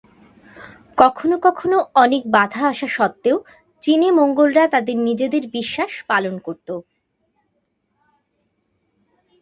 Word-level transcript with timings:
কখনও 0.97 1.37
কখনও 1.41 1.79
অনেক 1.95 2.23
বাধা 2.31 2.61
আসা 2.67 2.87
সত্ত্বেও 2.89 3.37
চীনে 3.83 4.09
মঙ্গোলরা 4.11 4.63
তাদের 4.67 4.97
নিজেদের 5.07 5.43
বিশ্বাস 5.49 5.91
পালন 6.09 6.35
করত। 6.39 6.67